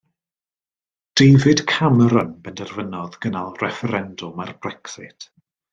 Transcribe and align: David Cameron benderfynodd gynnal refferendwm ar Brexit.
David 1.23 1.61
Cameron 1.75 2.33
benderfynodd 2.47 3.21
gynnal 3.27 3.55
refferendwm 3.65 4.47
ar 4.47 4.59
Brexit. 4.67 5.33